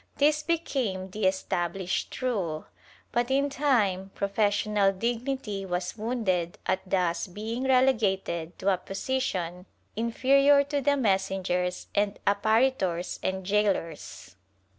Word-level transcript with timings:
^ 0.15 0.17
This 0.17 0.41
became 0.41 1.11
the 1.11 1.27
established 1.27 2.23
rule, 2.23 2.65
but 3.11 3.29
in 3.29 3.51
time 3.51 4.09
professional 4.15 4.91
dignity 4.91 5.63
was 5.63 5.95
wounded 5.95 6.57
at 6.65 6.79
thus 6.89 7.27
being 7.27 7.65
relegated 7.65 8.57
to 8.57 8.73
a 8.73 8.77
position 8.79 9.67
inferior 9.95 10.63
to 10.63 10.81
the 10.81 10.97
messengers 10.97 11.85
and 11.93 12.17
apparitors 12.25 13.19
and 13.21 13.45
gaolers. 13.47 14.37